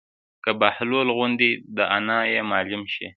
[0.43, 3.07] که بهلول غوندې دانا ئې معلم شي